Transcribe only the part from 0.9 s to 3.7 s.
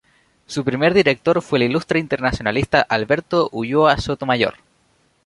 Director fue el ilustre internacionalista Alberto